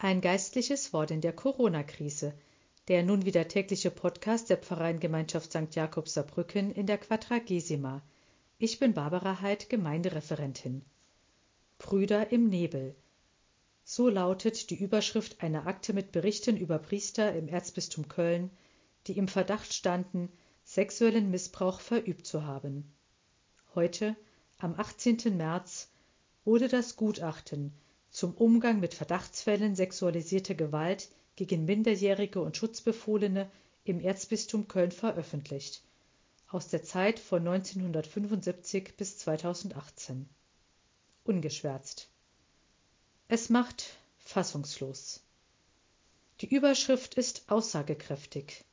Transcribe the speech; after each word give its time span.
Ein 0.00 0.20
geistliches 0.20 0.92
Wort 0.92 1.10
in 1.10 1.20
der 1.20 1.32
Corona-Krise. 1.32 2.32
Der 2.86 3.02
nun 3.02 3.24
wieder 3.24 3.48
tägliche 3.48 3.90
Podcast 3.90 4.48
der 4.48 4.58
Pfarreiengemeinschaft 4.58 5.50
St. 5.50 5.74
Jakobs 5.74 6.14
Saarbrücken 6.14 6.70
in 6.70 6.86
der 6.86 6.98
Quadragesima. 6.98 8.00
Ich 8.58 8.78
bin 8.78 8.94
Barbara 8.94 9.40
Heid, 9.40 9.68
Gemeindereferentin. 9.68 10.84
Brüder 11.78 12.30
im 12.30 12.48
Nebel. 12.48 12.94
So 13.82 14.08
lautet 14.08 14.70
die 14.70 14.76
Überschrift 14.80 15.42
einer 15.42 15.66
Akte 15.66 15.92
mit 15.92 16.12
Berichten 16.12 16.56
über 16.56 16.78
Priester 16.78 17.34
im 17.34 17.48
Erzbistum 17.48 18.06
Köln, 18.06 18.52
die 19.08 19.18
im 19.18 19.26
Verdacht 19.26 19.74
standen, 19.74 20.30
sexuellen 20.62 21.28
Missbrauch 21.32 21.80
verübt 21.80 22.24
zu 22.24 22.46
haben. 22.46 22.94
Heute, 23.74 24.14
am 24.58 24.78
18. 24.78 25.36
März, 25.36 25.90
wurde 26.44 26.68
das 26.68 26.94
Gutachten 26.94 27.72
zum 28.18 28.34
Umgang 28.34 28.80
mit 28.80 28.94
Verdachtsfällen 28.94 29.76
sexualisierter 29.76 30.56
Gewalt 30.56 31.08
gegen 31.36 31.66
Minderjährige 31.66 32.40
und 32.40 32.56
Schutzbefohlene 32.56 33.48
im 33.84 34.00
Erzbistum 34.00 34.66
Köln 34.66 34.90
veröffentlicht. 34.90 35.84
Aus 36.48 36.66
der 36.66 36.82
Zeit 36.82 37.20
von 37.20 37.46
1975 37.46 38.96
bis 38.96 39.18
2018. 39.18 40.28
Ungeschwärzt. 41.22 42.08
Es 43.28 43.50
macht 43.50 43.96
fassungslos. 44.18 45.22
Die 46.40 46.52
Überschrift 46.52 47.14
ist 47.14 47.44
aussagekräftig. 47.46 48.64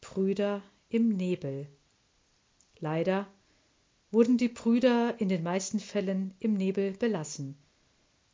Brüder 0.00 0.62
im 0.88 1.10
Nebel. 1.10 1.68
Leider 2.78 3.26
wurden 4.10 4.38
die 4.38 4.48
Brüder 4.48 5.20
in 5.20 5.28
den 5.28 5.42
meisten 5.42 5.80
Fällen 5.80 6.32
im 6.40 6.54
Nebel 6.54 6.92
belassen. 6.92 7.58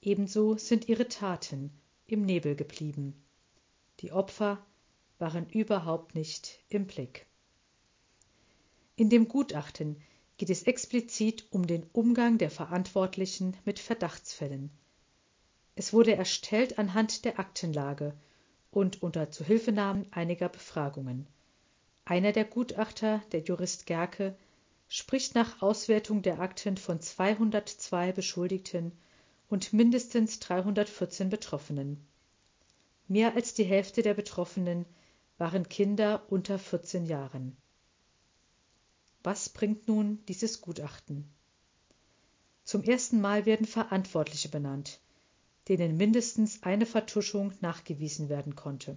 Ebenso 0.02 0.56
sind 0.56 0.88
ihre 0.88 1.08
Taten 1.08 1.70
im 2.06 2.22
Nebel 2.22 2.56
geblieben. 2.56 3.22
Die 4.00 4.12
Opfer 4.12 4.64
waren 5.18 5.48
überhaupt 5.50 6.14
nicht 6.14 6.60
im 6.68 6.86
Blick. 6.86 7.26
In 8.96 9.10
dem 9.10 9.28
Gutachten 9.28 10.00
geht 10.38 10.48
es 10.48 10.62
explizit 10.62 11.44
um 11.50 11.66
den 11.66 11.84
Umgang 11.92 12.38
der 12.38 12.50
Verantwortlichen 12.50 13.56
mit 13.66 13.78
Verdachtsfällen. 13.78 14.70
Es 15.74 15.92
wurde 15.92 16.14
erstellt 16.14 16.78
anhand 16.78 17.26
der 17.26 17.38
Aktenlage 17.38 18.14
und 18.70 19.02
unter 19.02 19.30
Zuhilfenahme 19.30 20.06
einiger 20.10 20.48
Befragungen. 20.48 21.26
Einer 22.06 22.32
der 22.32 22.44
Gutachter, 22.44 23.22
der 23.32 23.40
Jurist 23.40 23.84
Gerke, 23.86 24.34
spricht 24.88 25.34
nach 25.34 25.60
Auswertung 25.60 26.22
der 26.22 26.40
Akten 26.40 26.76
von 26.76 27.00
202 27.00 28.12
Beschuldigten 28.12 28.92
und 29.50 29.72
mindestens 29.72 30.38
314 30.38 31.28
Betroffenen. 31.28 32.06
Mehr 33.08 33.34
als 33.34 33.52
die 33.52 33.64
Hälfte 33.64 34.02
der 34.02 34.14
Betroffenen 34.14 34.86
waren 35.36 35.68
Kinder 35.68 36.22
unter 36.28 36.58
14 36.58 37.04
Jahren. 37.04 37.56
Was 39.22 39.48
bringt 39.48 39.88
nun 39.88 40.24
dieses 40.28 40.60
Gutachten? 40.60 41.28
Zum 42.64 42.84
ersten 42.84 43.20
Mal 43.20 43.44
werden 43.44 43.66
Verantwortliche 43.66 44.48
benannt, 44.48 45.00
denen 45.68 45.96
mindestens 45.96 46.62
eine 46.62 46.86
Vertuschung 46.86 47.52
nachgewiesen 47.60 48.28
werden 48.28 48.54
konnte. 48.54 48.96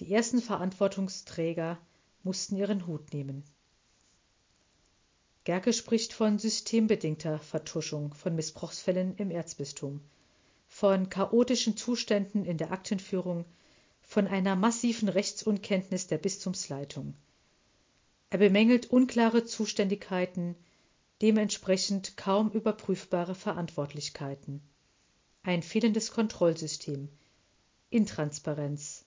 Die 0.00 0.12
ersten 0.12 0.40
Verantwortungsträger 0.40 1.78
mussten 2.22 2.56
ihren 2.56 2.86
Hut 2.86 3.12
nehmen. 3.12 3.44
Gerke 5.46 5.72
spricht 5.72 6.12
von 6.12 6.40
systembedingter 6.40 7.38
Vertuschung 7.38 8.12
von 8.14 8.34
Missbrauchsfällen 8.34 9.14
im 9.16 9.30
Erzbistum, 9.30 10.00
von 10.66 11.08
chaotischen 11.08 11.76
Zuständen 11.76 12.44
in 12.44 12.58
der 12.58 12.72
Aktenführung, 12.72 13.44
von 14.02 14.26
einer 14.26 14.56
massiven 14.56 15.08
Rechtsunkenntnis 15.08 16.08
der 16.08 16.18
Bistumsleitung. 16.18 17.14
Er 18.30 18.38
bemängelt 18.38 18.90
unklare 18.90 19.44
Zuständigkeiten, 19.44 20.56
dementsprechend 21.22 22.16
kaum 22.16 22.50
überprüfbare 22.50 23.36
Verantwortlichkeiten, 23.36 24.60
ein 25.44 25.62
fehlendes 25.62 26.10
Kontrollsystem, 26.10 27.08
Intransparenz, 27.90 29.04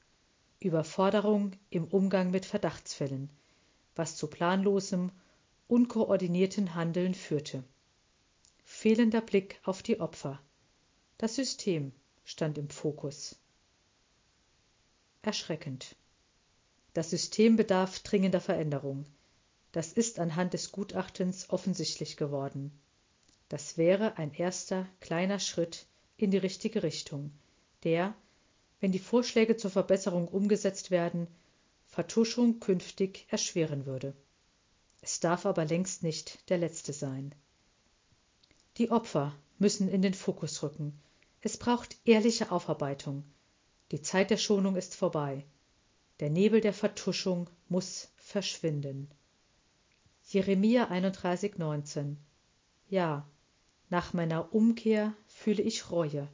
Überforderung 0.61 1.51
im 1.69 1.83
Umgang 1.83 2.31
mit 2.31 2.45
Verdachtsfällen, 2.45 3.29
was 3.93 4.15
zu 4.15 4.27
planlosem 4.27 5.11
unkoordinierten 5.69 6.73
Handeln 6.73 7.13
führte. 7.13 7.63
Fehlender 8.65 9.21
Blick 9.21 9.59
auf 9.63 9.83
die 9.83 9.99
Opfer. 9.99 10.41
Das 11.19 11.35
System 11.35 11.91
stand 12.25 12.57
im 12.57 12.69
Fokus. 12.69 13.35
Erschreckend. 15.21 15.95
Das 16.95 17.11
System 17.11 17.55
bedarf 17.55 17.99
dringender 17.99 18.41
Veränderung. 18.41 19.05
Das 19.71 19.93
ist 19.93 20.17
anhand 20.17 20.53
des 20.53 20.71
Gutachtens 20.71 21.51
offensichtlich 21.51 22.17
geworden. 22.17 22.71
Das 23.47 23.77
wäre 23.77 24.17
ein 24.17 24.33
erster 24.33 24.87
kleiner 25.01 25.37
Schritt 25.37 25.85
in 26.17 26.31
die 26.31 26.37
richtige 26.37 26.81
Richtung, 26.81 27.31
der, 27.83 28.15
wenn 28.79 28.91
die 28.91 28.97
Vorschläge 28.97 29.55
zur 29.55 29.69
Verbesserung 29.69 30.29
umgesetzt 30.29 30.89
werden, 30.89 31.27
Vertuschung 31.85 32.59
künftig 32.59 33.27
erschweren 33.29 33.85
würde. 33.85 34.15
Es 35.01 35.19
darf 35.19 35.45
aber 35.45 35.65
längst 35.65 36.03
nicht 36.03 36.49
der 36.49 36.57
letzte 36.57 36.93
sein. 36.93 37.33
Die 38.77 38.91
Opfer 38.91 39.35
müssen 39.57 39.89
in 39.89 40.01
den 40.01 40.13
Fokus 40.13 40.61
rücken. 40.63 40.99
Es 41.41 41.57
braucht 41.57 41.97
ehrliche 42.05 42.51
Aufarbeitung. 42.51 43.23
Die 43.91 44.01
Zeit 44.01 44.29
der 44.29 44.37
Schonung 44.37 44.75
ist 44.75 44.95
vorbei. 44.95 45.45
Der 46.19 46.29
Nebel 46.29 46.61
der 46.61 46.73
Vertuschung 46.73 47.49
muss 47.69 48.09
verschwinden. 48.17 49.09
Jeremia 50.27 50.91
31,19 50.91 52.15
Ja, 52.89 53.27
nach 53.89 54.13
meiner 54.13 54.53
Umkehr 54.53 55.13
fühle 55.27 55.63
ich 55.63 55.89
Reue. 55.89 56.27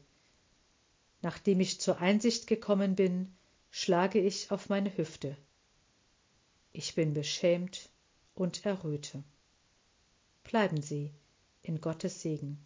Nachdem 1.21 1.59
ich 1.59 1.79
zur 1.79 1.99
Einsicht 1.99 2.47
gekommen 2.47 2.95
bin, 2.95 3.33
schlage 3.71 4.19
ich 4.19 4.51
auf 4.51 4.69
meine 4.69 4.95
Hüfte. 4.97 5.37
Ich 6.73 6.95
bin 6.95 7.13
beschämt 7.13 7.89
und 8.35 8.65
erröte. 8.65 9.23
Bleiben 10.43 10.81
Sie 10.81 11.13
in 11.63 11.81
Gottes 11.81 12.21
Segen. 12.21 12.65